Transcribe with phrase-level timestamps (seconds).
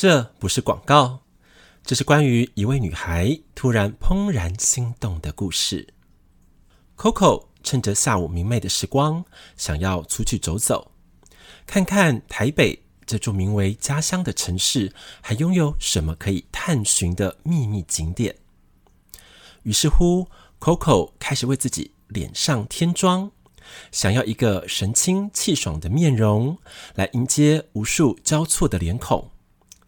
[0.00, 1.20] 这不是广告，
[1.84, 5.92] 这是关于一位女孩突然怦然心动的故事。
[6.96, 9.22] Coco 趁着下午明媚的时光，
[9.58, 10.92] 想要出去走走，
[11.66, 14.90] 看看台北这座名为家乡的城市，
[15.20, 18.34] 还拥有什么可以探寻的秘密景点。
[19.64, 20.26] 于是乎
[20.58, 23.30] ，Coco 开始为自己脸上添妆。
[23.92, 26.56] 想要一个神清气爽的面容
[26.94, 29.30] 来迎接无数交错的脸孔。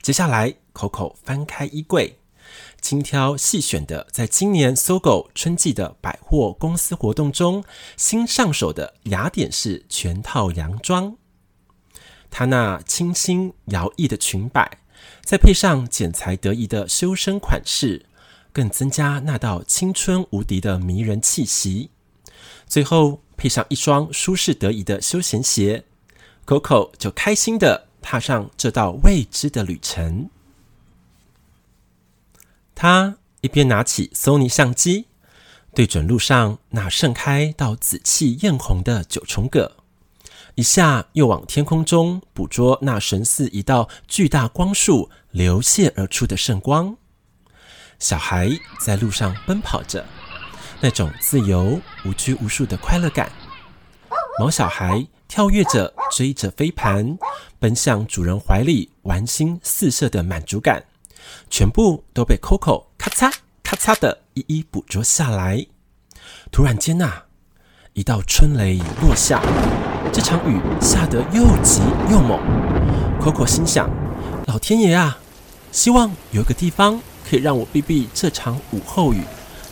[0.02, 2.18] 接下来，Coco 翻开衣柜，
[2.80, 7.62] 精挑细选的，在今年 SOGO 春季的百货公司活动中
[7.96, 11.16] 新上手的雅典式全套洋装。
[12.32, 14.78] 她那清新摇曳的裙摆，
[15.24, 18.06] 再配上剪裁得宜的修身款式，
[18.52, 21.90] 更增加那道青春无敌的迷人气息。
[22.66, 25.84] 最后，配上一双舒适得宜的休闲鞋
[26.44, 30.28] ，Coco 就开心的踏上这道未知的旅程。
[32.74, 35.06] 他一边拿起 Sony 相机，
[35.74, 39.76] 对准路上那盛开到紫气艳红的九重葛，
[40.56, 46.96] 一下又往天空中捕捉那神似一道巨大光束流泻而出的圣光。
[47.98, 50.04] 小孩在路上奔跑着。
[50.84, 53.30] 那种自由无拘无束的快乐感，
[54.40, 57.16] 毛小孩跳跃着追着飞盘，
[57.58, 60.84] 奔向主人怀里，玩心四射的满足感，
[61.48, 65.66] 全部都被 Coco 咔嚓咔嚓的一一捕捉下来。
[66.50, 67.24] 突然间呐、啊，
[67.94, 69.40] 一道春雷落下，
[70.12, 72.38] 这场雨下得又急又猛。
[73.18, 73.88] Coco 心想：
[74.46, 75.16] 老天爷啊，
[75.72, 79.22] 希望有个地方可以让我避避这场午后雨。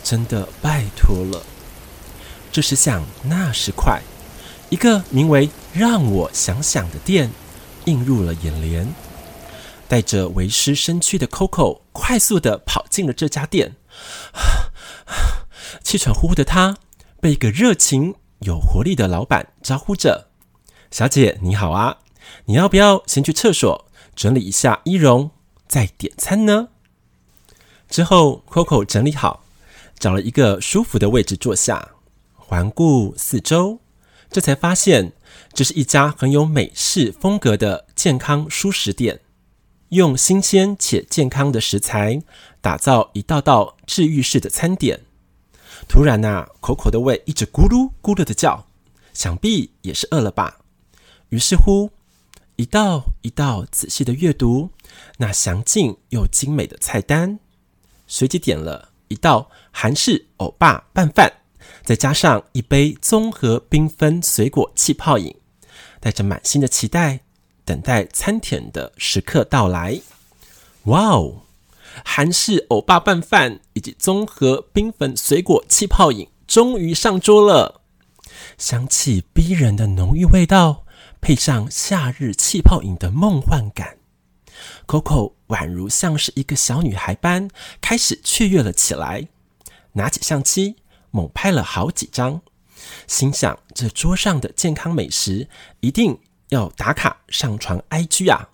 [0.01, 1.43] 真的拜托了。
[2.51, 4.01] 这时想，那时快，
[4.71, 7.29] 一个名为“让我想想”的店
[7.85, 8.87] 映入了眼帘。
[9.89, 13.75] 带着为师身躯的 Coco 快速的跑进了这家店，
[15.83, 16.77] 气喘呼呼的他
[17.19, 20.29] 被一个热情有活力的老板招呼着
[20.89, 21.97] ：“小姐你好啊，
[22.45, 25.31] 你要不要先去厕所整理一下仪容，
[25.67, 26.69] 再点餐呢？”
[27.89, 29.43] 之后，Coco 整理好。
[29.99, 31.89] 找了一个舒服的位置坐下，
[32.35, 33.80] 环顾四周，
[34.31, 35.11] 这才发现
[35.53, 39.19] 这是一家很有美式风格的健康蔬食店，
[39.89, 42.23] 用新鲜且健康的食材
[42.61, 45.01] 打造一道道治愈式的餐点。
[45.89, 48.65] 突然呐口口的胃一直咕噜咕噜的叫，
[49.13, 50.59] 想必也是饿了吧。
[51.29, 51.91] 于是乎，
[52.55, 54.69] 一道一道仔细的阅读
[55.17, 57.39] 那详尽又精美的菜单，
[58.07, 58.89] 随即点了。
[59.09, 61.40] 一道韩式欧巴拌饭，
[61.83, 65.35] 再加上一杯综合缤纷水果气泡饮，
[65.99, 67.21] 带着满心的期待，
[67.65, 69.99] 等待餐点的时刻到来。
[70.83, 71.41] 哇哦！
[72.05, 77.81] 韩式欧巴拌饭以及综合缤纷水果气泡饮终于上桌了，
[78.57, 80.85] 香气逼人的浓郁味道，
[81.19, 83.97] 配上夏日气泡饮的梦幻感。
[84.87, 87.49] Coco 宛如像是一个小女孩般，
[87.81, 89.27] 开始雀跃了起来，
[89.93, 90.77] 拿起相机
[91.11, 92.41] 猛拍了好几张，
[93.07, 95.47] 心想这桌上的健康美食
[95.81, 98.49] 一定要打卡上传 IG 啊！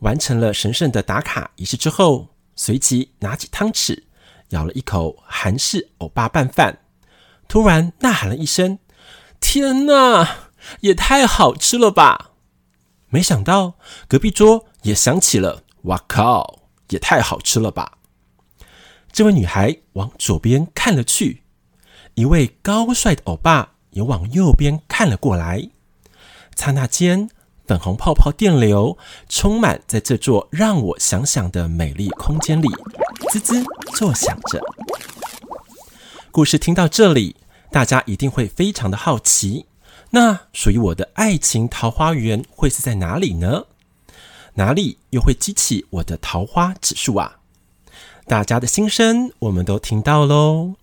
[0.00, 4.04] 完成了神圣的打卡仪式之后，随即拿起汤匙
[4.50, 6.80] 咬了一口韩式欧巴拌饭，
[7.48, 8.78] 突然呐喊了一声
[9.40, 12.32] ：“天哪，也太好吃了吧！”
[13.08, 13.74] 没想到
[14.06, 17.95] 隔壁桌也响起了“哇靠，也太好吃了吧！”
[19.16, 21.42] 这位女孩往左边看了去，
[22.16, 25.70] 一位高帅的欧巴也往右边看了过来。
[26.54, 27.30] 刹那间，
[27.66, 32.68] 粉红泡泡电流充满在这座让我想想的美丽空间里，
[33.30, 34.60] 滋滋作响着。
[36.30, 37.36] 故事听到这里，
[37.70, 39.64] 大家一定会非常的好奇。
[40.10, 43.64] 那属于我的爱情桃花源会是在哪里呢？
[44.56, 47.38] 哪里又会激起我的桃花指数啊？
[48.28, 50.74] 大家的心声我们都听到喽。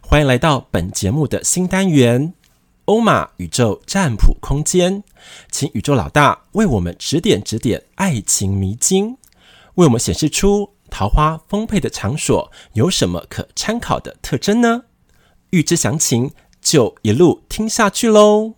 [0.00, 2.34] 欢迎来到本节目的新单元——
[2.86, 5.02] 欧玛宇宙占卜空间，
[5.50, 9.16] 请宇宙老大为我们指点指点爱情迷津，
[9.74, 14.84] 为我们显示出桃花丰沛的场所有什么可参考的特征呢？
[15.50, 16.30] 欲知详情，
[16.60, 18.54] 就一路听下去喽。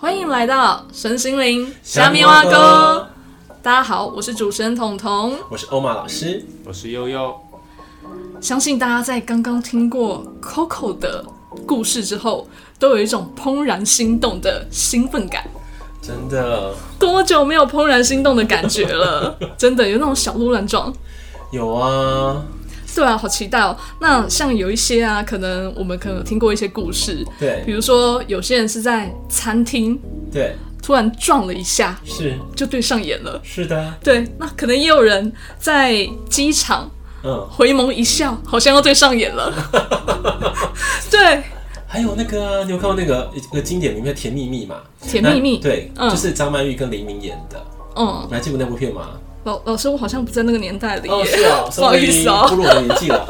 [0.00, 2.50] 欢迎来到神心灵虾米蛙沟。
[3.60, 7.34] 大家好，我是主持人彤彤，我是欧玛老师，我是悠悠。
[8.40, 11.24] 相信大家在刚刚听过 Coco 的
[11.66, 12.46] 故事之后，
[12.78, 15.42] 都有一种怦然心动的兴奋感。
[16.00, 19.36] 真的，多久没有怦然心动的感觉了？
[19.58, 20.94] 真的有那种小鹿乱撞。
[21.50, 22.40] 有啊，
[22.98, 23.76] 对啊，好期待哦。
[24.00, 29.96] 那像有一些啊，可能我们可能有听过一些故事，对，比如说有些人是在餐厅，
[30.32, 33.40] 对，突然撞了一下，是就对上眼了。
[33.44, 36.90] 是的，对，那可能也有人在机场，
[37.22, 39.54] 嗯，回眸一笑，好像要对上眼了。
[41.08, 41.40] 对。
[41.86, 44.76] 还有那个、啊，你有看过那个一个经典名片《甜蜜蜜》嘛？
[45.00, 47.64] 甜蜜蜜，对，嗯、就是张曼玉跟黎明演的。
[47.96, 49.12] 嗯，你还记得那部片吗？
[49.48, 51.08] 老老师，我好像不在那个年代里。
[51.08, 53.24] 哦，是啊， 不好意思哦，步入我的年纪了。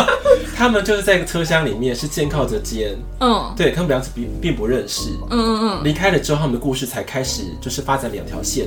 [0.56, 2.96] 他们就是在一个车厢里面，是肩靠着肩。
[3.20, 5.10] 嗯，对，他们两个并并不认识。
[5.30, 5.84] 嗯嗯嗯。
[5.84, 8.66] 离开了之后，他们的故事才开始，就是发展两条线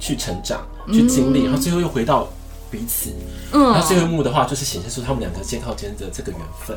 [0.00, 2.26] 去成长、去经历，然后最后又回到。
[2.70, 3.10] 彼此，
[3.52, 6.76] 嗯，那最后一幕的话，就是显示出他们两个肩靠肩的这个缘分。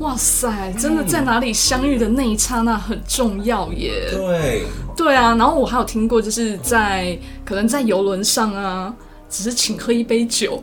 [0.00, 4.08] 哇塞，真的在哪里相遇的那一刹那很重要耶。
[4.10, 4.64] 对，
[4.96, 5.34] 对啊。
[5.36, 8.94] 然后我还有听过，就是在可能在游轮上啊，
[9.28, 10.62] 只是请喝一杯酒，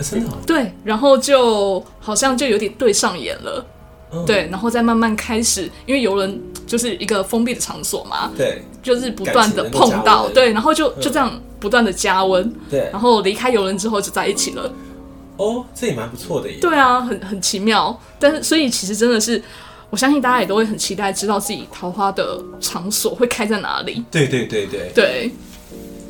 [0.00, 0.30] 真的。
[0.46, 3.64] 对，然后就好像就有点对上眼了。
[4.12, 14.72] 嗯、对，然后再慢慢开始，因为游轮就是一个封闭的场所嘛，对，就是不断的碰到，对，然后就就这样不断的加温，嗯、对，然后离开游轮之后就在一起了。
[15.36, 16.56] 哦，这也蛮不错的耶。
[16.60, 19.42] 对啊，很很奇妙，但是所以其实真的是，
[19.90, 24.02] 我相信大家也都会很期待知道自己桃花的场所会开在哪里。
[24.10, 25.30] 对对对对对，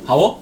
[0.05, 0.37] 好哦。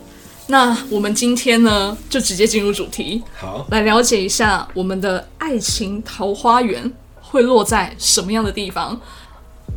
[0.47, 6.93] 那我们今天呢，就直接进入主题，好，来了解一下我们的爱情桃花源。
[7.29, 8.99] 会落在什么样的地方？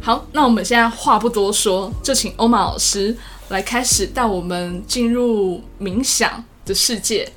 [0.00, 3.16] 好，那我们现在话不多说，就请欧玛老师
[3.48, 7.32] 来开始带我们进入冥想的世界。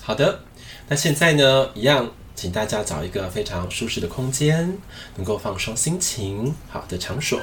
[0.00, 0.40] 好的，
[0.88, 4.78] 那现在呢，一样，请大家找一个非常舒适的空间，
[5.16, 7.38] 能够放松心情好的场所。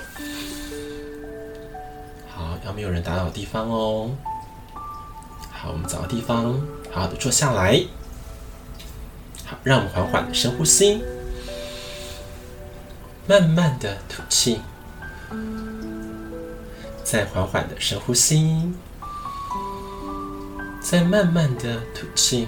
[2.35, 4.09] 好，要没有人打扰的地方哦。
[5.51, 6.59] 好，我们找个地方，
[6.91, 7.83] 好好的坐下来。
[9.45, 10.99] 好，让我们缓缓的深呼吸。
[13.29, 14.59] 慢慢的吐气，
[17.03, 18.73] 再缓缓的深呼吸，
[20.81, 22.47] 再慢慢的吐气，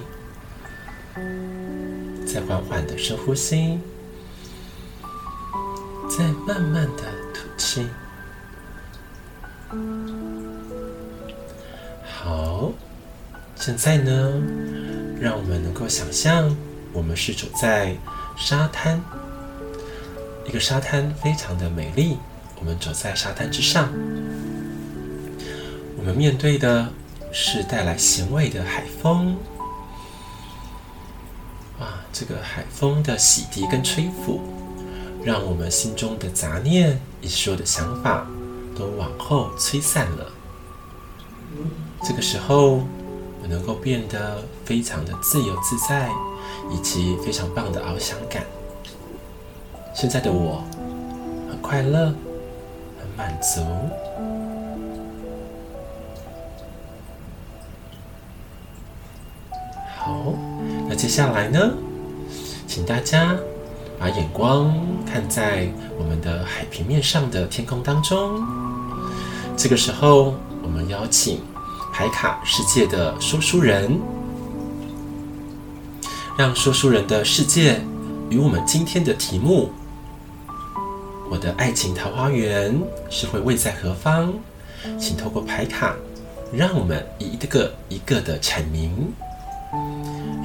[2.26, 3.78] 再缓缓的深呼吸，
[6.10, 7.86] 再慢慢的吐气。
[12.04, 12.72] 好，
[13.54, 14.42] 现在呢，
[15.20, 16.56] 让我们能够想象，
[16.92, 17.96] 我们是走在
[18.36, 19.00] 沙滩。
[20.46, 22.18] 一个沙滩非常的美丽，
[22.58, 23.88] 我们走在沙滩之上，
[25.96, 26.88] 我们面对的
[27.32, 29.36] 是带来咸味的海风。
[31.78, 34.40] 啊，这个海风的洗涤跟吹拂，
[35.24, 38.26] 让我们心中的杂念以及所有的想法
[38.76, 40.32] 都往后吹散了。
[42.02, 42.84] 这个时候，
[43.42, 46.10] 我能够变得非常的自由自在，
[46.70, 48.44] 以及非常棒的翱翔感。
[49.94, 50.64] 现在的我
[51.48, 52.06] 很快乐，
[52.98, 53.60] 很满足。
[59.96, 60.34] 好，
[60.88, 61.72] 那接下来呢？
[62.66, 63.36] 请大家
[63.98, 64.74] 把眼光
[65.06, 65.68] 看在
[65.98, 68.42] 我们的海平面上的天空当中。
[69.56, 71.42] 这个时候，我们邀请
[71.92, 74.00] 牌卡世界的说书人，
[76.36, 77.80] 让说书人的世界
[78.30, 79.70] 与我们今天的题目。
[81.32, 84.34] 我的爱情桃花源是会位在何方？
[85.00, 85.96] 请透过牌卡，
[86.52, 89.10] 让我们一个一个的阐明，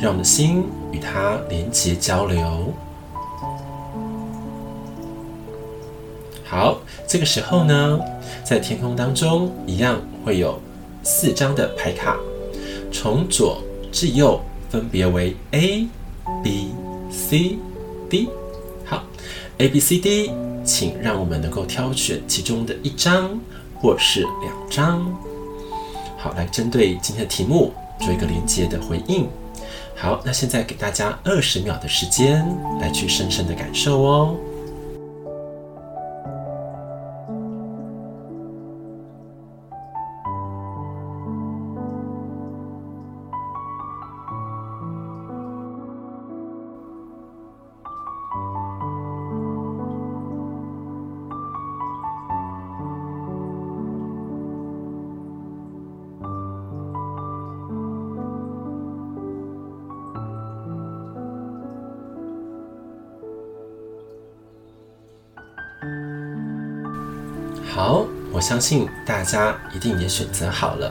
[0.02, 0.64] 让我们的心
[0.94, 2.74] 与它连接交流。
[6.46, 8.00] 好，这个时候呢，
[8.46, 10.58] 在天空当中一样会有
[11.04, 12.16] 四张的牌卡，
[12.94, 14.40] 从左至右
[14.70, 15.86] 分别为 A、
[16.42, 16.70] B、
[17.12, 17.58] C、
[18.10, 18.30] D。
[18.86, 19.04] 好
[19.58, 20.32] ，A、B、C、D。
[20.68, 23.40] 请让我们能够挑选其中的一张
[23.80, 25.18] 或是两张，
[26.18, 29.28] 好，来针对今天的题目做一个连接的回应。
[29.96, 32.46] 好，那现在给大家二十秒的时间
[32.82, 34.36] 来去深深的感受哦。
[68.48, 70.90] 相信大家一定也选择好了，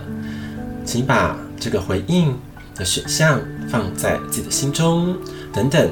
[0.85, 2.37] 请把这个回应
[2.75, 5.17] 的选项放在自己的心中，
[5.55, 5.91] 等等，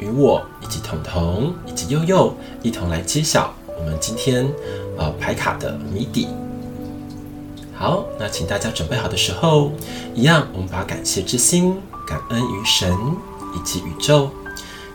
[0.00, 4.44] 与我以及彤彤以及悠悠一同来揭晓我们今天
[4.98, 6.26] 呃牌卡的谜底。
[7.76, 9.70] 好，那请大家准备好的时候，
[10.16, 12.92] 一样，我们把感谢之心、感恩于神
[13.54, 14.30] 以及宇宙，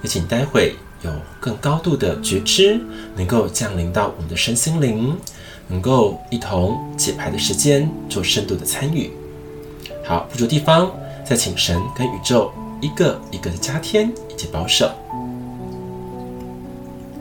[0.02, 2.78] 也请待会有更高度的觉知
[3.16, 5.18] 能够降临到我们的身心灵，
[5.70, 9.12] 能够一同解牌的时间做深度的参与。
[10.04, 10.92] 好，不足地方，
[11.26, 14.88] 再请神跟宇宙一个一个的加添以及保守。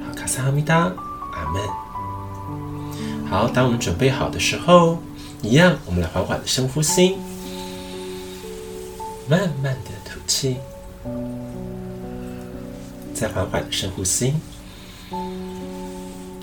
[0.04, 0.90] 好，卡萨哈密达，
[1.32, 1.62] 阿门。
[3.30, 4.98] 好，当我们准备好的时候。
[5.40, 7.14] 一样，我们来缓缓的深呼吸，
[9.28, 10.56] 慢慢的吐气，
[13.14, 14.34] 再缓缓的深呼吸，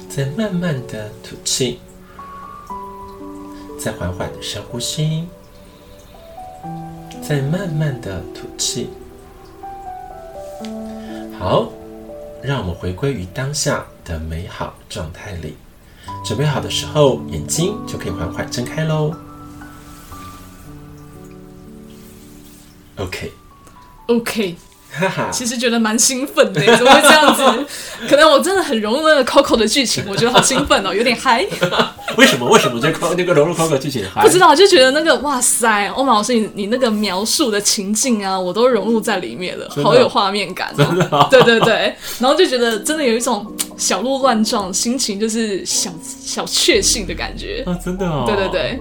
[0.08, 1.82] 再慢慢的吐气，
[3.86, 5.28] 再缓缓的深呼吸，
[7.22, 8.90] 再慢慢的吐气。
[11.38, 11.70] 好，
[12.42, 15.56] 让我们回归于当下的美好状态里。
[16.26, 19.14] 准备好的时候，眼睛就可以缓缓睁开喽。
[22.98, 24.56] OK，OK，
[24.94, 27.68] 哈哈，其实觉得蛮兴奋的，怎么会这样子？
[28.10, 31.46] 可能我真的很融入那个 Coco 的剧情，我觉得好兴奋哦，有点嗨。
[32.20, 32.50] 为什么？
[32.50, 34.22] 为什么这那个融入 Coco 剧情嗨？
[34.22, 40.86] 不知道，就觉得那个哇塞，欧玛老师，你你那个描述的情境啊，我都融入在里面了，好有画面感哦。
[40.86, 41.28] 真的 哦？
[41.30, 43.46] 对对对，然后就觉得真的有一种。
[43.78, 47.78] 小鹿乱撞，心情就是小小确幸的感觉啊！
[47.84, 48.80] 真的哦，对对对，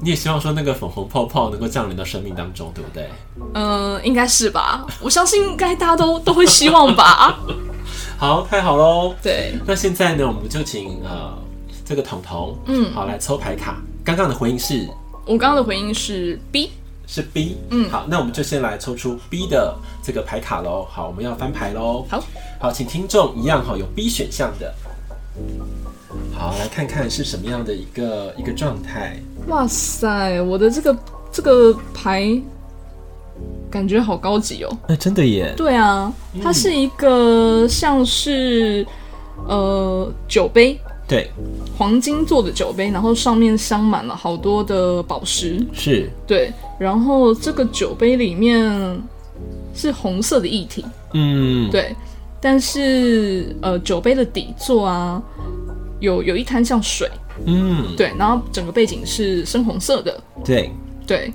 [0.00, 3.06] 你也希望说那个粉红泡泡能够降临到生命当中，对不对？
[3.52, 4.86] 嗯、呃，应该是吧。
[4.98, 7.38] 我相信应该大家都都会希望吧。
[8.16, 9.14] 好，太好喽。
[9.22, 11.36] 对，那现在呢，我们就请呃
[11.90, 13.82] 这个彤彤，嗯，好来抽牌卡。
[14.04, 14.88] 刚刚的回应是，
[15.26, 16.70] 我刚刚的回应是 B。
[17.04, 20.86] 是 B，嗯，好，那我们就先来抽出 B 的这个牌卡喽。
[20.88, 22.06] 好，我们要翻牌喽。
[22.08, 22.22] 好，
[22.60, 24.72] 好，请听众一样哈，有 B 选项的。
[26.32, 29.20] 好，来看看是什么样的一个一个状态。
[29.48, 30.96] 哇塞，我的这个
[31.32, 32.40] 这个牌
[33.68, 34.78] 感觉好高级哦。
[34.86, 35.52] 哎，真的耶。
[35.56, 38.86] 对啊，它是一个像是
[39.48, 40.80] 呃酒杯。
[41.10, 41.28] 对，
[41.76, 45.60] 黄金做的酒杯，然后上面镶满了好多的宝石。
[45.72, 48.96] 是，对，然后这个酒杯里面
[49.74, 50.84] 是红色的液体。
[51.12, 51.96] 嗯，对，
[52.40, 55.20] 但是呃，酒杯的底座啊，
[55.98, 57.10] 有有一滩像水。
[57.44, 60.22] 嗯，对，然后整个背景是深红色的。
[60.44, 60.70] 对，
[61.04, 61.32] 对。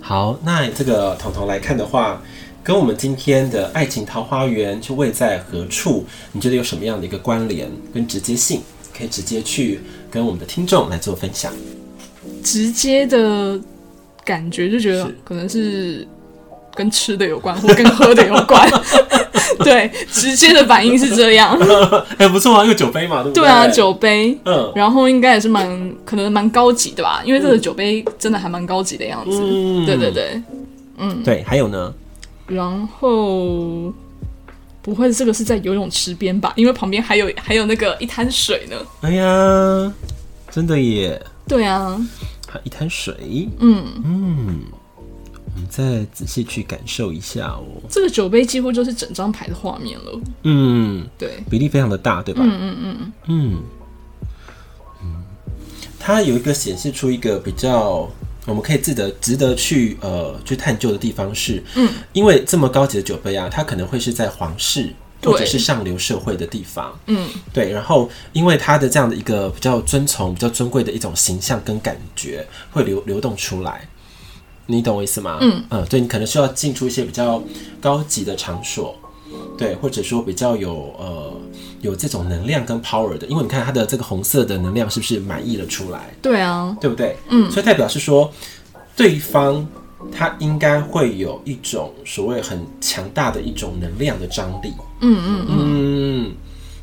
[0.00, 2.20] 好，那这个彤彤来看的话，
[2.64, 6.04] 跟我们今天的爱情桃花源就位在何处？
[6.32, 8.60] 你觉得有什么样的一个关联跟直接性？
[8.96, 9.80] 可以直接去
[10.10, 11.52] 跟我们的听众来做分享，
[12.42, 13.58] 直接的
[14.24, 16.06] 感觉就觉得可能是
[16.74, 18.68] 跟吃的有关，或跟喝的有关。
[19.58, 21.56] 对，直接的反应是这样。
[22.18, 23.42] 很 不错啊，一个酒杯嘛，对不对？
[23.42, 24.36] 对啊，酒杯。
[24.44, 29.38] 嗯，然后应该也是蛮可能蛮高级的吧，因为这个酒杯真的还蛮高级的样子。
[29.42, 30.42] 嗯，对对对，
[30.98, 31.42] 嗯，对。
[31.44, 31.92] 还有呢？
[32.46, 33.92] 然后。
[34.82, 36.52] 不会，这个是在游泳池边吧？
[36.56, 38.76] 因为旁边还有还有那个一滩水呢。
[39.02, 39.92] 哎呀，
[40.50, 41.24] 真的耶！
[41.46, 41.96] 对啊，
[42.48, 43.48] 还一滩水。
[43.60, 44.60] 嗯嗯，
[45.54, 47.64] 我们再仔细去感受一下哦。
[47.88, 50.20] 这个酒杯几乎就是整张牌的画面了。
[50.42, 52.42] 嗯，对，比例非常的大，对吧？
[52.44, 53.62] 嗯嗯嗯嗯
[55.00, 55.24] 嗯，
[56.00, 58.10] 它有一个显示出一个比较。
[58.44, 67.70] 我们可以值得值得去呃去探究的地方是，嗯，因为这么高级的酒杯啊，它可能会是在皇室或者是上流社会的地方，嗯，对。
[67.70, 73.88] 然后因为它的这样的一个比较尊崇、比较尊贵的一种形象跟感觉会流流动出来，
[74.66, 75.38] 你懂我意思吗？
[75.40, 75.64] 嗯。
[75.70, 77.40] 嗯，对，你可能需要进出一些比较
[77.80, 78.98] 高级的场所，
[79.56, 81.32] 对，或者说比较有呃。
[81.82, 86.14] 有这种能量跟 power 的，因为你看它的这个红色的能量是不是满溢了出来？
[86.22, 87.16] 对啊，对不对？
[87.28, 88.32] 嗯，所以代表是说，
[88.94, 89.66] 对方
[90.12, 94.72] 他应该会有一种所谓很强大的一种能量的张力。
[95.00, 96.32] 嗯嗯嗯，嗯，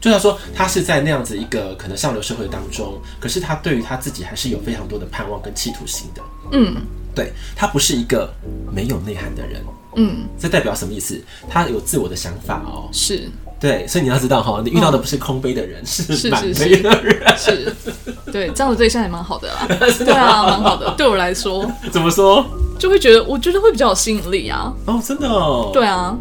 [0.02, 6.22] 就像说他是在那样子一个可能上流社会当中，可是他对于他自己还是有非常多的盼望跟企图心的。
[6.52, 6.76] 嗯，
[7.16, 8.30] 对，他不是一个
[8.70, 9.64] 没有内涵的人。
[9.96, 11.20] 嗯，这代表什么意思？
[11.50, 12.90] 他有自我的想法哦。
[12.92, 13.30] 是。
[13.60, 17.38] 对，所以你要知道哈，你遇到的不是空杯的人， 嗯、是满杯的人。
[17.38, 19.68] 是，是，是，对，这样的对象也蛮好的啦。
[20.00, 20.94] 对啊，蛮好的。
[20.98, 22.46] 对我来说，怎么说？
[22.80, 24.74] 就会觉得，我觉得会比较有吸引力啊。
[24.86, 25.72] 哦，真的哦。
[25.74, 26.18] 对啊。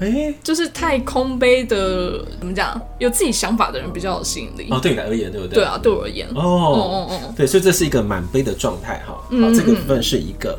[0.00, 2.78] 哎、欸，就是太空杯的怎么讲？
[2.98, 4.68] 有自己想法的人比较有吸引力。
[4.70, 5.54] 哦，对你而言，对不对？
[5.60, 6.28] 对啊，对我而言。
[6.34, 9.14] 哦哦哦，对，所以这是一个满杯的状态哈。
[9.30, 10.58] 嗯这个部分是一个，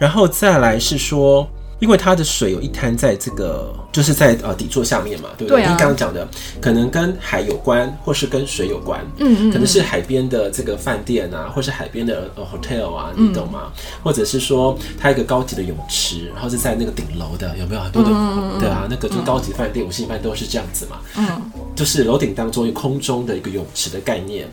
[0.00, 1.48] 然后再来是说。
[1.80, 5.62] 因为它的水有一滩在这个，就是在呃底座下面嘛，对不对？
[5.62, 6.28] 你刚刚讲的，
[6.60, 13.72] 可能跟海有关，或是跟水有关，嗯嗯，可能是海边的这个饭店啊，或是海边的呃 hotel 啊，你懂吗？
[13.74, 18.10] 嗯、或者是说它一个高级的泳池，然后是在那个顶楼的，有没有很多的？
[18.12, 21.26] 嗯、对啊，那个就高级饭店、五星级饭店都是这样子嘛，嗯，
[21.74, 24.46] 就是楼顶当中有空中的一个泳池的概念，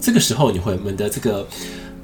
[0.00, 1.46] 这个时候你会们的这个。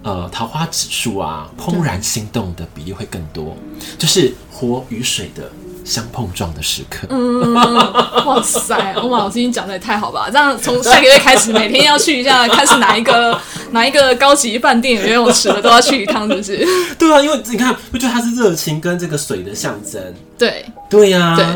[0.05, 3.55] 呃，桃花指数啊，怦然心动的比例会更多，
[3.99, 5.49] 就是火与水的
[5.85, 7.07] 相碰撞的时刻。
[7.11, 10.29] 嗯，哇塞，欧玛老师，你讲的也太好吧？
[10.29, 16.67] 这样从下个月开始，每天要去一下，看是哪一个 哪一个高级饭店有游泳池的，都要去一趟，是不是？
[16.99, 20.03] 对啊，因为你看，我觉得它是热情跟这个水的象征。
[20.37, 21.37] 对，对呀、啊。
[21.37, 21.47] 对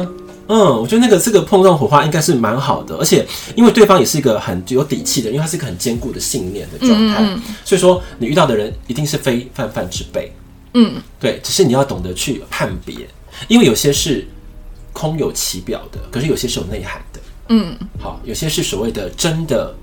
[0.48, 10.30] 嗯，我觉得那个这个碰撞火花应该是蛮好的，而且因为对方也是一个很有底气的，因为他是一个很坚固的信念的状态，嗯嗯，所以说你遇到的人一定是非泛泛之辈。
[10.74, 12.96] 嗯，对，只是你要懂得去判别，
[13.48, 14.26] 因为有些是
[14.92, 17.20] 空有其表的，可是有些是有内涵的。
[17.48, 19.74] 嗯，好，有些是所谓的真的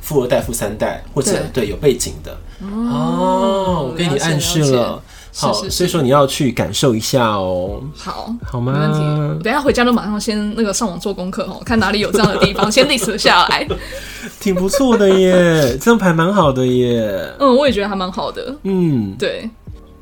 [0.00, 2.36] 富二代、富三代，或者对，对有背景的。
[2.60, 5.02] 哦，我给你暗示了。
[5.36, 7.82] 好，是是是，所以说你要去感受一下哦。
[7.96, 8.72] 好，好吗？
[8.72, 9.42] 没问题。
[9.42, 13.66] 等一下回家就马上先那个上网做功课哦，看哪里有这样的地方，先 list 下来。
[14.38, 15.32] 挺不错的耶，
[15.72, 17.34] 这张牌蛮好的耶。
[17.40, 18.54] 嗯，我也觉得还蛮好的。
[18.62, 19.48] 嗯，对。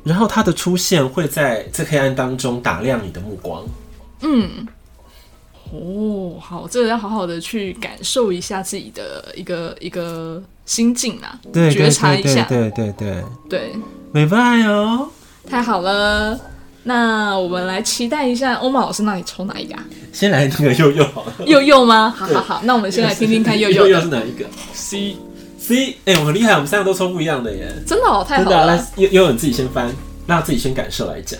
[0.03, 3.63] 然后它的出现会在这黑暗当中打亮你的目光。
[4.21, 4.67] 嗯。
[5.71, 12.43] 哦，好，这个要好好的去感受一下自己的一个一个心境啊，对，觉察一下。
[12.43, 13.69] 对对对对对。
[13.71, 13.73] 对，
[14.11, 15.09] 没办法哦。
[15.49, 16.39] 太好了，
[16.83, 19.75] 那我们来期待一下欧玛老师，那你抽哪一个？
[20.11, 21.33] 先来那个佑佑好了。
[21.47, 22.13] 佑佑吗？
[22.15, 23.87] 好好好，那我们先来听听看 佑佑。
[23.87, 25.17] 佑佑是哪一个？C
[25.63, 27.73] C，哎、欸，我很厉害，我们三个都抽不一样的耶。
[27.87, 28.57] 真的哦，太好了。
[28.57, 29.85] 啊、来，佑佑你自己先翻，
[30.27, 31.39] 让他自己先感受来讲。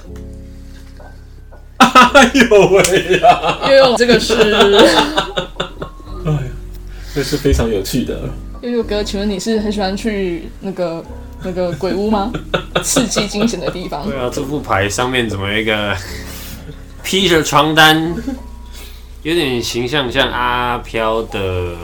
[1.78, 3.60] 哎呦喂呀！
[3.70, 4.34] 悠悠，这个是，
[6.26, 6.42] 哎呀，
[7.14, 8.30] 这是非常有趣的。
[8.64, 11.04] 悠悠哥，请问你是很喜欢去那个？
[11.46, 12.32] 那个鬼屋吗？
[12.82, 14.02] 刺激惊险的地方。
[14.10, 15.94] 对啊，这副牌上面怎么有一个
[17.04, 18.16] 披着床单，
[19.24, 21.76] 有点形象像阿飘的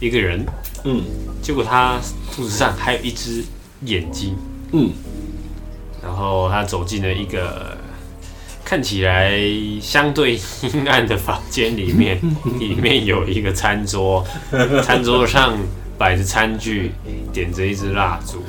[0.00, 0.44] 一个人。
[0.84, 1.02] 嗯，
[1.40, 2.00] 结果他
[2.34, 3.44] 肚子上还有一只
[3.84, 4.36] 眼睛。
[4.72, 4.90] 嗯，
[6.02, 7.76] 然后他走进了一个
[8.64, 9.38] 看起来
[9.80, 12.20] 相对阴暗的房间里面，
[12.58, 14.24] 里面有一个餐桌，
[14.82, 15.56] 餐桌上。
[15.98, 16.90] 摆着餐具，
[17.32, 18.42] 点着一支蜡烛，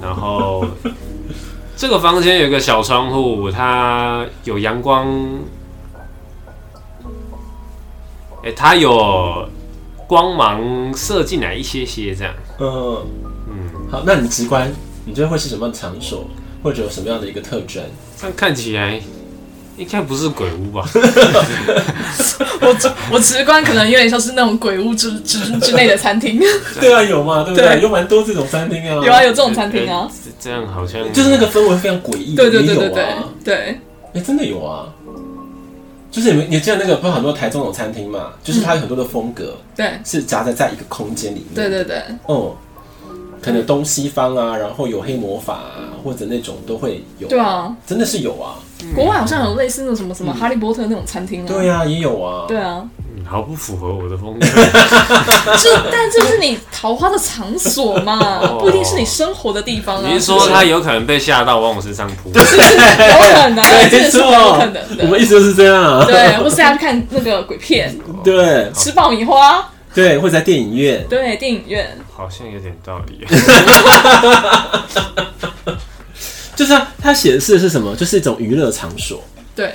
[0.00, 0.64] 然后
[1.76, 5.08] 这个房间有个小窗户，它有阳光，
[8.42, 9.48] 哎、欸，它有
[10.08, 12.34] 光芒射进来一些些这样。
[12.58, 13.06] 嗯
[13.48, 14.72] 嗯，好，那你直观，
[15.04, 16.28] 你觉得会是什么样的场所，
[16.64, 17.84] 或者有什么样的一个特征？
[18.16, 19.00] 这样看起来。
[19.76, 20.84] 应该不是鬼屋吧？
[22.60, 22.76] 我
[23.12, 26.36] 我直观可能有点像是那种鬼屋之之之类的餐厅。
[26.80, 27.44] 对啊，有嘛？
[27.44, 27.68] 对不对？
[27.76, 29.06] 对有蛮多这种餐厅啊。
[29.06, 30.32] 有啊，有这种餐厅啊、欸。
[30.40, 32.34] 这样好像就是那个氛围非常诡异。
[32.34, 33.06] 对对对对对。
[33.44, 33.54] 对。
[33.54, 33.80] 哎、
[34.14, 34.88] 欸，真的有啊。
[36.18, 38.32] 就是你们，你记得那个不是很多台中有餐厅嘛？
[38.42, 39.56] 就是它有很多的风格。
[39.76, 40.00] 对、嗯。
[40.04, 41.54] 是夹在在一个空间里面。
[41.54, 41.98] 对对对。
[42.26, 42.67] 哦、嗯。
[43.42, 47.28] 可能东西方啊，然后有黑魔法啊，或者那种都会有。
[47.28, 47.74] 对啊。
[47.86, 48.56] 真的是有啊。
[48.94, 52.80] 国外好像有类似那种什么什么哈利波特那种餐厅啊，对啊，也有啊，对啊，
[53.16, 54.46] 嗯，好不符合我的风格。
[55.60, 60.02] 这但这是你桃花的场所嘛，不一定是你生活的地方啊。
[60.08, 62.30] 你是说他有可能被吓到往我身上扑？
[62.30, 63.56] 对，有可能，
[63.90, 64.82] 没错，有可能。
[65.00, 73.26] 我们意思就是这样，对，或是大家去看那个鬼片，对，吃爆米花，对，会在电影院，对，电影院，好像有点道理。
[76.54, 77.96] 就是它，它显示的是什么？
[77.96, 79.20] 就是一种娱乐场所。
[79.56, 79.74] 对。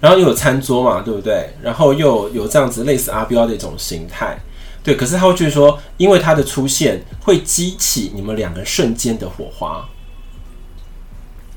[0.00, 1.50] 然后又有餐桌嘛，对不对？
[1.60, 4.38] 然后又有这样子类似阿标的一种形态。
[4.82, 4.96] 对。
[4.96, 9.86] 可是他会觉得说，因为它的出现会激起你们两个瞬间的火花。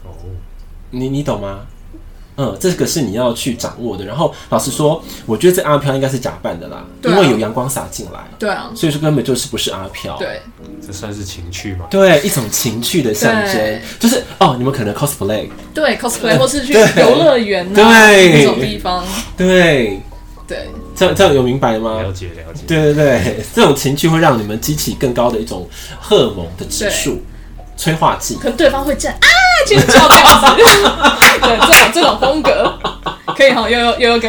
[0.03, 0.11] 哦。
[0.89, 1.65] 你你懂吗？
[2.41, 4.05] 嗯，这个是你要去掌握的。
[4.05, 8.21] 然后老实说，我觉得这阿飘应该是假扮的啦，对啊，因为有阳光洒进来。
[8.39, 10.17] 对啊，所以说根本就是不是阿飘。
[10.17, 10.41] 对，
[10.87, 11.85] 这算是情趣吗？
[11.91, 19.03] 对，一种情趣的象征，就是哦，你们可能 cosplay，对 cosplay，或是去游乐园对那种地方，
[19.35, 19.99] 对
[20.47, 22.01] 对，这样这样有明白吗？
[22.01, 22.63] 了解了解。
[22.65, 25.67] 对对对，这种情趣会让你们激起更高的一种
[25.99, 27.21] 荷尔蒙的指数。
[27.79, 29.27] 催化剂，可能对方会这样啊，
[29.65, 30.63] 尖叫这样子，
[31.41, 32.77] 对，这种这种风格，
[33.27, 34.27] 可以哈，悠悠悠悠哥，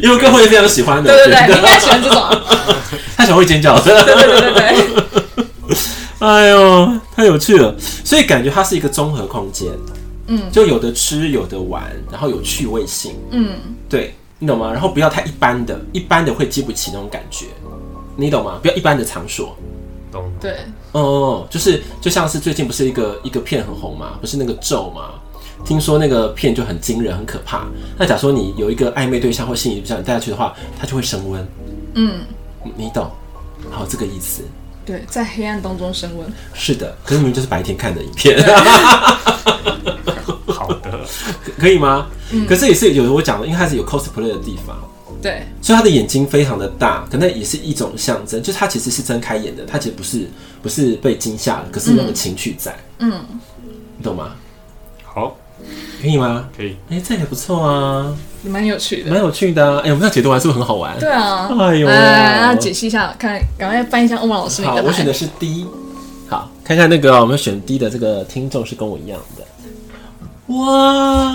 [0.00, 2.30] 悠悠哥会非常喜欢的，对对对，你应该喜欢这种、啊，
[3.18, 5.04] 他喜欢会尖叫的，对对对对对。
[6.20, 9.68] 哎呦，太有趣了，所以感觉它是一个综合空间，
[10.28, 13.50] 嗯，就有的吃，有的玩，然后有趣味性，嗯，
[13.88, 14.70] 对，你懂吗？
[14.72, 17.46] 然后不要太一般的，一般的会激不起那种感觉，
[18.16, 18.58] 你懂吗？
[18.62, 19.56] 不要一般的场所，
[20.10, 20.30] 懂？
[20.40, 20.58] 对，
[20.92, 25.10] 哦，就是就像是最近不是一个一个片很红嘛，不是那个咒嘛？
[25.64, 27.66] 听说那个片就很惊人，很可怕。
[27.98, 31.46] 那假如说你有一个暧昧对象或心仪对象，你带下去的话，它就会升温，
[31.94, 32.20] 嗯，
[32.76, 33.10] 你懂？
[33.70, 34.42] 好，这个意思。
[34.86, 36.32] 对，在黑暗当中升温。
[36.54, 38.40] 是的，可是明明就是白天看的影片。
[40.46, 41.00] 好的，
[41.58, 42.06] 可以吗？
[42.30, 42.46] 嗯。
[42.46, 44.78] 可是也是有我讲的，因为它是有 cosplay 的地方。
[45.22, 45.42] 对。
[45.60, 50.28] 所以他的眼睛非常的大，可能也是一种象征，就是他其实是睁开眼的，他其实不是
[50.62, 52.76] 不是被惊吓了，可是那个情绪在。
[52.98, 53.20] 嗯。
[53.96, 54.32] 你懂吗？
[55.04, 55.36] 好。
[56.00, 56.48] 可以吗？
[56.56, 56.76] 可以。
[56.88, 58.16] 哎、欸，这也不错啊。
[58.44, 59.78] 蛮有趣的，蛮有趣的、啊。
[59.78, 60.96] 哎、欸，我们这样解读完是不是很好玩？
[61.00, 61.48] 对啊。
[61.58, 61.88] 哎呦，
[62.60, 64.64] 解析一下，看，赶快翻一下欧文老师。
[64.64, 65.66] 好，我选的是 D。
[66.28, 69.44] 好，看看那个我们选 D 的这个听众是跟我一样的。
[70.54, 71.32] 哇，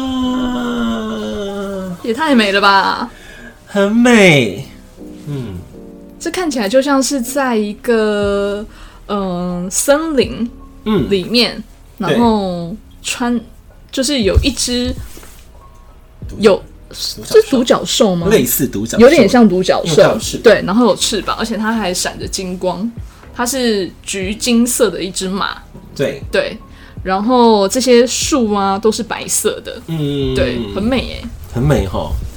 [2.03, 3.09] 也太美了吧！
[3.73, 4.63] 很美。
[5.25, 5.55] 嗯，
[6.19, 8.63] 这看起来就像是在一个
[9.07, 10.47] 嗯、呃、森林
[10.85, 11.63] 嗯里面，嗯、
[11.97, 13.41] 然后穿
[13.91, 14.93] 就是有一只
[16.37, 16.61] 有。
[17.25, 18.27] 这是独角兽吗？
[18.27, 20.15] 类似独角兽，有点像独角兽。
[20.43, 22.87] 对，然后有翅膀，而且它还闪着金光。
[23.33, 25.57] 它是橘金色的一只马。
[25.95, 26.55] 对对，
[27.03, 29.81] 然后这些树啊都是白色的。
[29.87, 32.11] 嗯，对，很美耶，很美哈。
[32.11, 32.32] 欧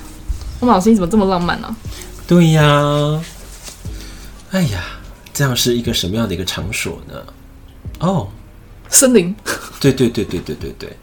[0.67, 1.75] 玛老师，你怎么这么浪漫呢？
[2.27, 3.23] 对呀。
[4.51, 4.85] 哎呀，
[5.33, 7.15] 这样是一个什么样的一个场所呢？
[8.01, 8.29] 哦，
[8.89, 9.35] 森林。
[9.81, 10.97] 对对对对对对对，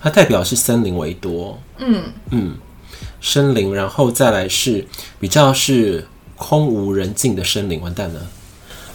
[0.00, 1.60] 它代表是森林为多。
[1.78, 2.54] 嗯嗯。
[3.20, 4.86] 森林，然后再来是
[5.18, 8.20] 比较是空无人境的森林，完蛋了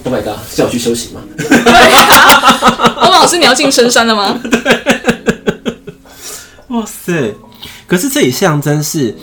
[0.05, 1.21] ！Oh my god，叫我去休息吗？
[1.37, 1.57] 对
[1.91, 4.39] 啊，欧老师，你要进深山了吗？
[4.49, 4.59] 对，
[6.69, 7.35] 哇塞！
[7.85, 9.13] 可是这里象征是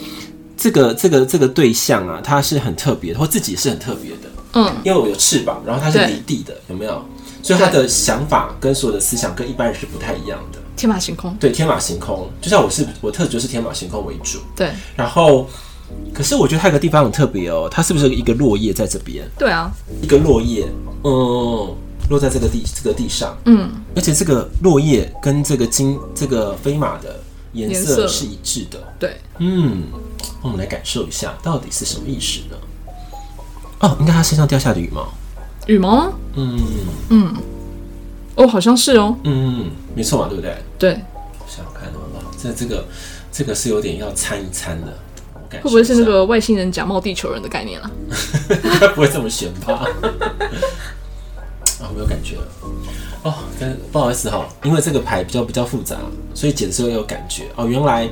[0.60, 4.28] 这个这个这个对象啊，他是很特别的，或自己是很特别的。
[4.52, 7.02] 嗯，因为我有翅膀，然后他是离地的，有没有？
[7.42, 10.58] 所以他的想法跟所有的思想跟一般人是不太一样的。
[10.76, 14.70] 天马行空，对，天马行空，就像我是我特质是天马行空为主，对。
[14.94, 15.48] 然后，
[16.12, 19.26] 可是我觉得它有个地方很特别哦，它是不是一个落叶在这边？
[19.38, 19.70] 对啊，
[20.02, 20.66] 一个落叶，
[21.04, 21.74] 嗯，
[22.10, 27.18] 落在这个地这个地上，嗯，而且这个落叶跟这个金这个飞马的
[27.52, 28.06] 颜色。
[28.08, 29.84] 是一致的，对，嗯，
[30.42, 32.56] 我们来感受一下到底是什么意思呢？
[33.80, 35.08] 哦，应该他身上掉下的羽毛，
[35.66, 36.12] 羽毛？
[36.34, 36.60] 嗯
[37.08, 37.34] 嗯。
[38.36, 39.16] 哦，好像是哦。
[39.24, 40.56] 嗯嗯，没错嘛，对不对？
[40.78, 40.92] 对。
[41.46, 42.86] 想想看哦，这这个
[43.32, 44.98] 这个是有点要掺一掺的，
[45.34, 47.90] 我感觉会不会是那个外星人假冒地球人的概念啊？
[48.94, 49.74] 不会这么悬吧？
[51.80, 52.46] 啊， 没有感觉了。
[53.22, 55.96] 哦，跟不好意思哈、哦，因为这个牌比较比较复杂，
[56.34, 57.66] 所以解的时候有感觉哦。
[57.66, 58.08] 原来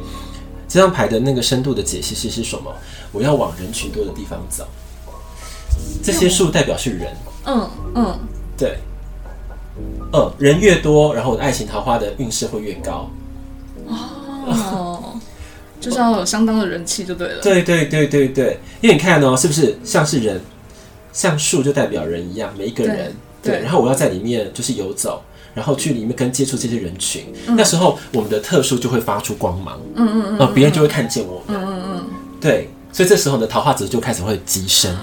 [0.68, 2.72] 这张牌的那个深度的解析是是什么？
[3.10, 4.66] 我要往人群多的地方走。
[6.02, 7.08] 这些树代表是人。
[7.46, 8.18] 嗯嗯，
[8.56, 8.78] 对。
[10.12, 13.08] 嗯，人越多，然后我的爱情桃花的运势会越高。
[13.86, 15.18] 哦，
[15.80, 17.40] 就是要有相当的人气就对了。
[17.40, 20.40] 对对对对对，因为你看哦，是不是像是人，
[21.12, 23.62] 像树就代表人一样，每一个人对，对。
[23.62, 25.22] 然后我要在里面就是游走，
[25.58, 29.76] 然后去里面跟接触这些人群，嗯、那时候我们的特殊就会发出光芒。
[29.96, 31.60] 嗯嗯嗯，别人就会看见我们。
[31.60, 32.06] 嗯嗯嗯，
[32.40, 34.96] 对，所以这时候呢桃花值就开始会急升。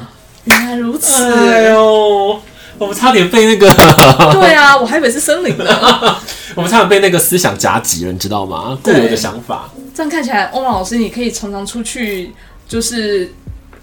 [0.46, 1.14] 原来如此。
[1.34, 2.40] 哎呦。
[2.78, 3.72] 我们差点被那个，
[4.36, 5.66] 对啊，我还以为是森林呢。
[6.56, 8.78] 我们差点被那个思想夹击了，你知道吗？
[8.84, 9.70] 固有的想法。
[9.94, 12.34] 这样看起来，欧玛老师，你可以常常出去，
[12.68, 13.32] 就是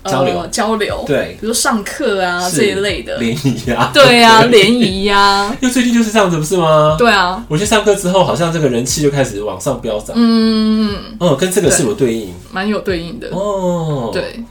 [0.04, 1.04] 交流、呃、交流。
[1.06, 3.90] 对，比如说上课啊这一类的联谊啊。
[3.92, 5.54] 对啊， 联谊呀。
[5.60, 6.96] 因为最近就是这样子，不是吗？
[6.98, 7.44] 对啊。
[7.48, 10.14] 我去上课之后，好像这个人气就开始往上飙涨。
[10.16, 14.10] 嗯嗯，跟这个是有对应，蛮有对应的哦。
[14.12, 14.42] 对。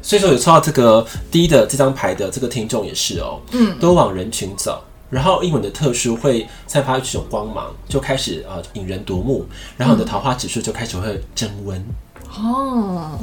[0.00, 9.44] 所以说有抽到这个 D 的这张牌的这个听众也是哦，嗯，都往人群走，然后英文的特殊会散发一种光芒，就开始呃引人夺目，
[9.76, 11.84] 然后你的桃花指数就开始会增温。
[12.38, 13.18] 哦，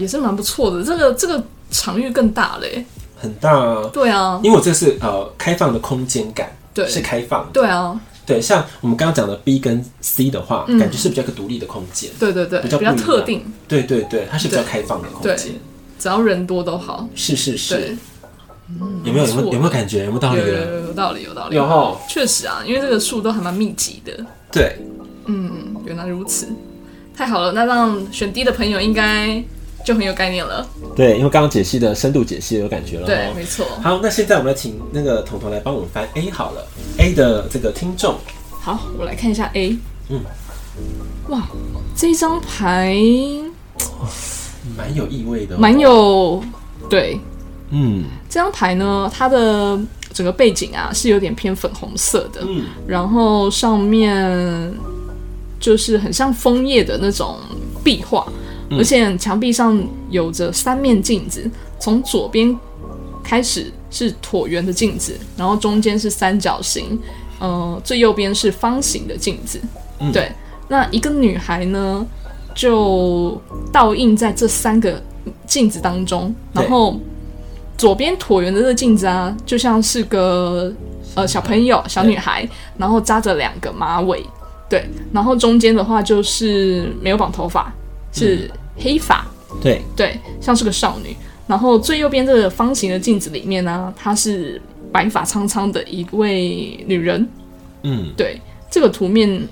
[0.00, 2.84] 也是蛮不错的，这个这个场域更大嘞，
[3.16, 15.54] 很大啊，对啊，因为我这是呃开放的空间感，对，是开放的，对啊，对，像我们刚刚讲的 B 跟 C 的话，嗯、感觉是比较一个独立的空间，对对对，比较比较特定，对对对，它是比较开放的空间。
[15.98, 17.94] 只要人多都好，是是是，
[19.04, 20.06] 有没有有没有有没有感觉？
[20.06, 20.40] 有没有道理？
[20.40, 20.46] 有
[20.86, 24.12] 有道理有道理，有哈，确实啊，因为这个树都还蛮密集的。
[24.50, 24.78] 对，
[25.26, 26.48] 嗯，原来如此，
[27.14, 29.44] 太好了，那让选 D 的朋友应该
[29.84, 30.66] 就很有概念了。
[30.94, 33.06] 对，因为刚刚解析的深度解析有感觉了。
[33.06, 33.66] 对，没错。
[33.82, 36.66] 好，那现在我们来请那个彤彤来帮我们翻 A 好了
[36.98, 38.16] ，A 的这个听众。
[38.50, 39.76] 好，我来看一下 A。
[40.08, 40.20] 嗯。
[41.28, 41.46] 哇，
[41.94, 42.96] 这张牌
[44.76, 46.42] 蛮有意味的，蛮有
[46.88, 47.20] 对。
[47.70, 49.78] 嗯，这张牌呢，它的
[50.12, 54.74] 整个背景啊是有点偏粉红色的，嗯，然后上面
[55.60, 57.38] 就是很像枫叶的那种
[57.84, 58.26] 壁画，
[58.70, 59.78] 嗯，而且墙壁上
[60.08, 62.58] 有着三面镜子，从左边
[63.22, 66.98] 开始是椭圆的镜子，然后中间是三角形，
[67.38, 69.60] 呃，最右边是方形的镜子，
[69.98, 70.32] 嗯，对，
[70.68, 72.06] 那一个女孩呢
[72.54, 75.02] 就倒映在这三个
[75.46, 76.98] 镜子当中，然后。
[77.76, 80.70] 左边椭圆的这个镜子啊，就像是个
[81.14, 84.22] 呃小朋友、小女孩，然后扎着两个马尾，
[84.68, 87.72] 对，然后中间的话就是没有绑头发，
[88.12, 89.26] 是黑发，
[89.62, 89.82] 对。
[89.94, 91.14] 对，像是个少女。
[91.46, 94.60] 然后最右边这个方形的镜子里面呢、啊，她是
[94.92, 97.28] 白发苍苍的一位女人，
[97.82, 98.40] 嗯，对，
[98.70, 99.48] 这个图面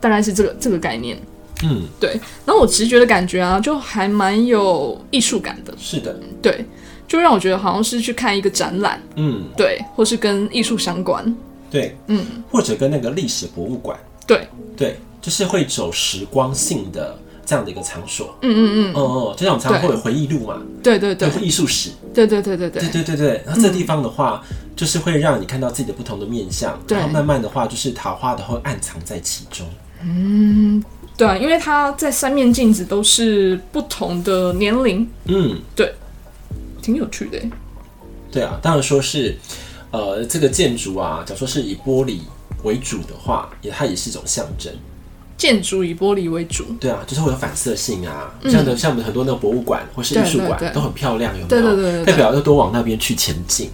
[0.00, 1.18] 大概是这个这个概念，
[1.64, 2.10] 嗯，对。
[2.44, 6.64] 然后我直觉的感觉啊，就还蛮有艺术感的，是的，对。
[7.08, 11.36] 就让我觉得好像是去看一个展览，嗯，对，或是跟艺术相关，
[11.70, 17.16] 对，嗯，或者跟那个历史博物馆，对，对，就是会走时光性的
[17.46, 24.42] 这样的一个场所，嗯嗯嗯，哦哦，就像我们常常会有回忆录嘛，对对对，艺术史，对对对对对，对对对对，然后这地方的话，
[24.74, 29.66] 就是会让你看到自己的不同的面相，然后慢慢的话，就是桃花的会暗藏在其中，
[30.02, 30.84] 嗯，
[31.16, 35.94] 对啊，因为它在三面镜子都是不同的年龄，嗯，对。
[36.82, 37.42] 挺有趣的，
[38.30, 39.36] 对啊，当然说是，
[39.90, 42.18] 呃，这个建筑啊，假如说是以玻璃
[42.62, 44.72] 为主的话，也它也是一种象征。
[45.36, 51.62] 建筑以玻璃为主，对啊，就是会有反射性啊，嗯、像的像我们很多那个博物馆或是艺术馆都很漂亮，有没有？
[51.62, 53.70] 对对对，代表要多往那边去前进。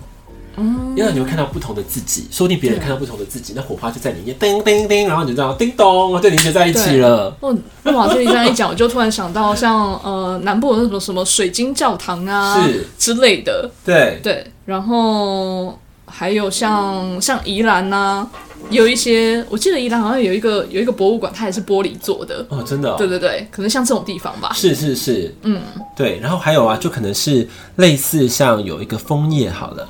[0.55, 7.35] 嗯，因为你会看到不同的自己，说不定别人看到不同的自己，那火花就在里面叮叮叮，然后你就知道叮咚，就凝结在一起了。
[7.41, 12.87] 哦，那往这里这样一讲，我就突然想到像呃南部的那种什么水晶教堂啊是。
[12.99, 14.21] 之类的，对。
[14.23, 18.29] 对，然后还有像像宜兰呐，
[18.71, 24.53] 有一些我记得宜兰好像有一个有一个博物馆，它也是玻璃做的哦，真的、哦，对对对，可能像这种地方吧。
[24.55, 25.61] 是是是，嗯，
[25.97, 29.89] 对，然后还有啊，就可能是类似像有一个枫叶好了，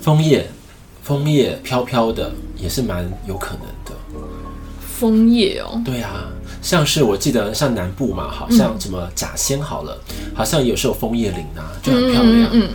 [0.00, 0.48] 枫叶。
[1.02, 3.92] 枫叶飘飘的也是蛮有可能的。
[4.98, 6.30] 枫叶哦，对啊，
[6.62, 12.48] 像是我记得像南部嘛，好像什么甲仙好了，嗯、好像有时候枫叶林啊就很漂亮。
[12.52, 12.68] 嗯，嗯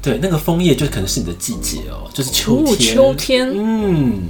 [0.00, 2.96] 对，那个枫叶就可能是你的季节哦，就是秋天。
[2.96, 4.22] 哦、秋天，嗯，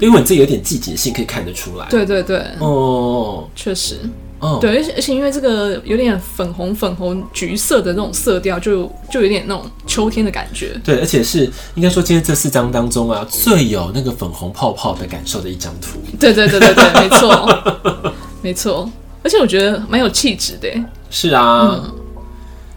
[0.00, 1.86] 因为你这有点季节性，可以看得出来。
[1.88, 3.98] 对对对，哦，确实。
[4.40, 10.74] 哦，对，而且而且因为这个有点粉红、粉红、橘色的那种色调，就就有点那种秋天的感觉。
[10.82, 15.98] 对，而且是应该说今天这四张当中啊，最有那个粉红泡泡的感受的一张图。
[16.18, 18.90] 对对对对对，没错， 没错。
[19.22, 20.72] 而且我觉得蛮有气质的。
[21.10, 21.94] 是啊，嗯，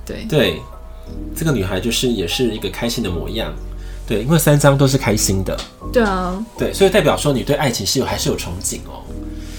[0.05, 0.61] 对对，
[1.33, 3.53] 这个女孩就是也是一个开心的模样。
[4.07, 5.57] 对，因为三张都是开心的。
[5.91, 9.03] 对啊，对，所以代表说你对爱情是有还是有憧憬哦。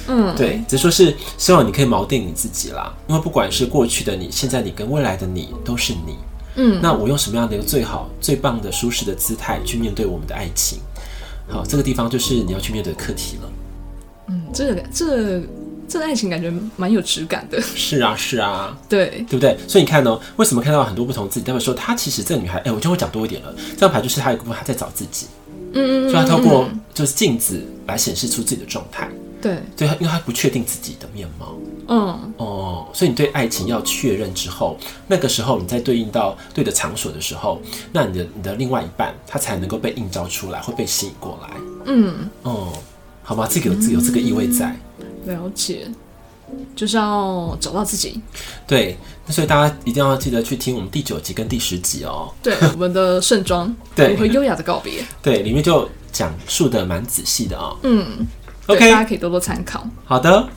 [0.07, 6.16] 嗯，对，只是说是希望你可以锚定你自己啦，因为不管是过去的你、现在你跟未来的你都是你。
[6.57, 10.78] 嗯，那我用什么样的一个最好、最棒的、舒适的姿态去面对我们的爱情？
[11.48, 13.52] 好，这个地方就是你要去面对的课题了。
[14.28, 15.42] 嗯，这个、这个、
[15.88, 17.60] 这个爱情感觉蛮有质感的。
[17.60, 19.56] 是啊，是啊，对，对不对？
[19.68, 21.46] 所以你看呢、喔，为什么看到很多不同自己？
[21.46, 23.54] 代表说她其实这个女孩，哎、欸，我就会讲多一点了。
[23.74, 25.26] 这张牌就是她有一部分她在找自己。
[25.72, 29.08] 嗯嗯，所以她透过就是镜子来显示出自己的状态。
[29.42, 31.54] 对，对，因为她不确定自己的面貌，
[31.88, 37.60] 嗯，哦，所以你对爱情要确认之后，那个时候你在对应到对的场所的时候，
[37.92, 42.72] 那你的你的另外一半他才能够被映照出来，会被吸引过来，嗯，哦，
[43.22, 43.46] 好吗？
[43.50, 44.74] 这个有这个有这个意味在，
[45.24, 45.87] 了解，
[46.76, 48.20] 就是要找到自己，
[48.66, 58.26] 对，那所以大家一定要记得去听我们第九集跟第十集哦，对，我们的盛装， 对，如何优雅的告别，对，里面就讲述的蛮仔细的哦，嗯。
[58.66, 59.87] OK，大家可以多多参考。
[60.06, 60.48] 好的，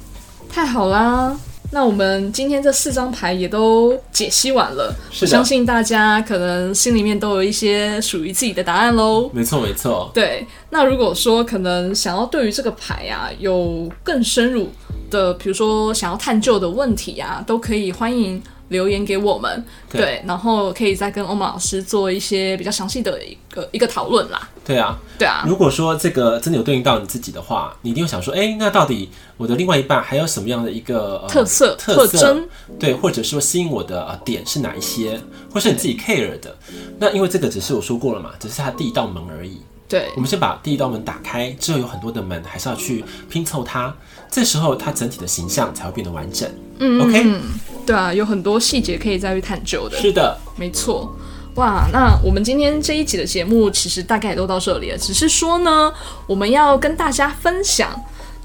[0.50, 1.38] 太好啦！
[1.70, 9.30] 那我们今天这四张牌也都解析完了，我相信大家可能心里面都有一些属于自己的答案喽。
[9.34, 10.10] 没错，没错。
[10.14, 14.70] 对，那如果说可能想要对于这个牌啊有更深入
[15.12, 24.50] 的，比如说想要探究的问题啊，都可以欢迎留言给我们，对，对，然后可以再跟欧曼老师做一些比较详细的一个一个讨论啦。
[24.66, 25.46] 对啊，对啊。
[25.48, 32.48] 如果说这个真的有对应到你自己的话，你一定会想说，哎，那到底我的另外一半还有什么样的一个、呃、特色、特征？
[32.78, 35.20] 对，或者说吸引我的、呃、点是哪一些，
[35.54, 36.58] 或是你自己 care 的？
[37.00, 39.62] 那因为这个只是我说过了嘛，只是他第一道门而已。
[39.90, 43.96] 对，我们先把第一道门打开，之后有很多的门还是要去拼凑它，
[44.30, 46.50] 这时候它整体的形象才会变得完整。
[46.80, 47.42] 嗯，OK，
[47.86, 49.98] 对啊，有很多细节可以再去探究的。
[49.98, 51.16] 是的，没错。
[51.56, 55.92] 哇，那我们今天这一集的节目其实大概也都到这里了，只是说呢，
[56.28, 57.90] 我们要跟大家分享，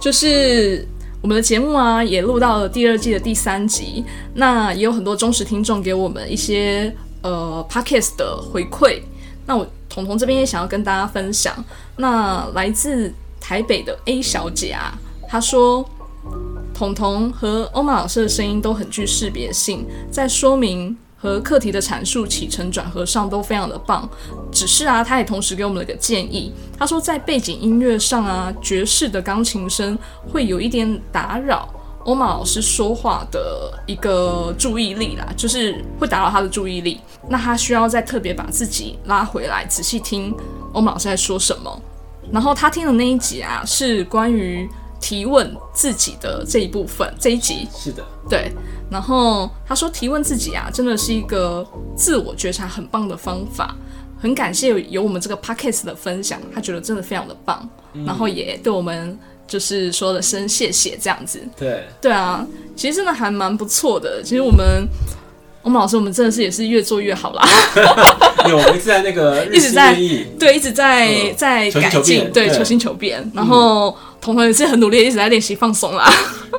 [0.01, 0.87] 就是
[1.21, 9.01] 我们的节目啊，也录到了第二季的第三集，那也有很多忠实听众给我们一些呃 Podcast 的回馈，
[9.47, 9.67] 那我。
[9.95, 11.55] 彤彤这边也想要跟大家分享，
[11.97, 14.99] 那来自台北的 A 小姐啊，
[15.33, 15.83] 他说，
[16.75, 24.07] 彤彤和欧玛老师的声音都很具识别性，在说明和课题的阐述起承转合上都非常的棒。
[24.53, 29.99] 只是啊，他也同时给我们了一个建议，他说在背景音乐上啊，爵士的钢琴声
[30.31, 31.67] 会有一点打扰。
[32.05, 40.35] 欧玛老师说话的一个注意力啦，就是会打扰他的注意力，那他需要再特别把自己拉回来，仔细听
[40.75, 41.81] 欧玛老师在说什么。
[42.31, 44.69] 然后他听的那一集啊，是关于
[45.03, 48.51] 提问自己的这一部分，这一集是的，对。
[48.91, 53.77] 然后他说提问自己啊，真的是一个自我觉察很棒的方法，
[54.19, 59.19] 很感谢有我们这个 podcast 的分享，他觉得真的非常的棒，嗯、然后也对我们。
[59.45, 64.23] 就是说了声谢谢这样子，对对啊，其实真的还蛮不错的。
[64.23, 64.89] 其实我们
[65.61, 67.45] 我们老师，我们真的是也是越做越好啦。
[68.49, 69.95] 有，我们一直在那个一直在
[70.39, 73.31] 对，一直在、嗯、在改进，对，求新求变。
[73.35, 76.11] 然后彤彤也是很努力，一直在练习放松啦。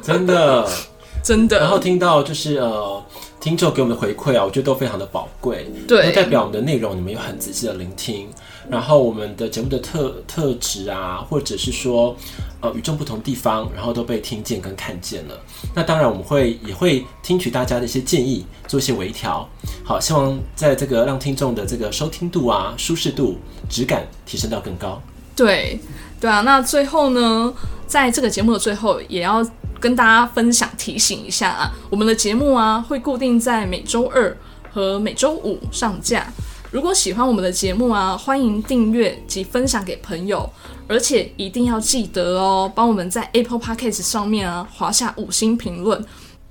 [0.04, 0.70] 真的，
[1.24, 1.60] 真的。
[1.60, 3.02] 然后听到就是呃。
[3.44, 8.30] 听众给我们的回馈啊，我觉得都非常的宝贵，对，代表我们的内容你们有很仔细的聆听，
[8.70, 12.16] 然后我们的节目的特特质啊，或者是说
[12.62, 15.38] 呃与众不同地方，然后都被听见跟看见了。
[15.76, 19.46] 那当然我们会也会听取大家的一些建议，做一些微调。
[19.84, 25.02] 好，希望在这个让听众的这个收听度啊、舒适度、质感提升到更高。
[25.36, 25.78] 对，
[26.24, 26.40] 对啊。
[26.42, 27.54] 那最后呢，
[27.86, 29.46] 在这个节目的最后，也要。
[29.84, 34.34] 跟大家分享提醒一下啊，我们的节目啊会固定在每周二
[34.72, 36.26] 和每周五上架。
[36.72, 40.50] 如果喜欢我们的节目啊，欢迎订阅及分享给朋友，
[40.88, 46.02] 而且一定要记得哦，帮我们在 Apple Podcast 上面啊划下五星评论。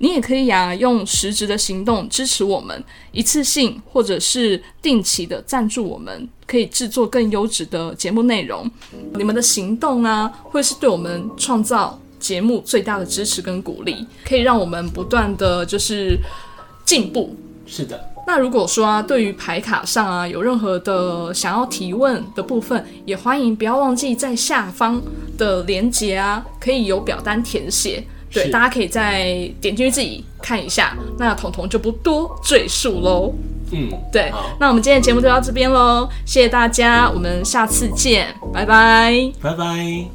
[0.03, 8.69] 你也可以啊用实质的行动支持我们，一次性或者是定期的赞助我们，可以制作更优质的节目内容。
[9.15, 11.97] 你们的行动啊，会是对我们创造。
[12.19, 16.17] 节目最大的支持跟鼓励，可以让我们不断的就是
[16.85, 17.35] 进步。
[17.65, 18.01] 是的。
[18.25, 25.01] 那如果说啊，对于牌卡上啊有任何的想要提问的部分，也欢迎不要忘记在下方
[25.37, 28.01] 的连接啊，可以有表单填写。
[28.33, 29.23] 对，大家可以再
[29.61, 30.97] 点进去自己看一下。
[31.17, 33.33] 那彤彤就不多赘述喽。
[33.71, 34.31] 嗯，对。
[34.59, 40.05] 那我们今天的节目就到这边喽，谢谢大家，我们下次见，拜拜，拜拜。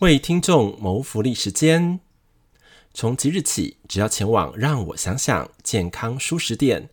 [0.00, 1.98] 为听众谋福利时间，
[2.94, 6.88] 从即日起，只要前往“让我想想健康舒适店”，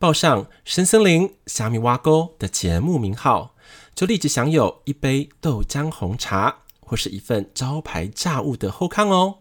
[0.00, 3.56] 报上“深森林虾米挖沟”的节目名号，
[3.96, 9.38] 就立即享有一杯豆浆红茶或是一份招牌炸物的后康哦。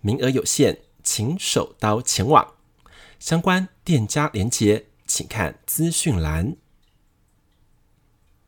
[0.00, 2.54] 名额有限，请手刀前往。
[3.18, 6.56] 相关店家连结，请看资讯栏。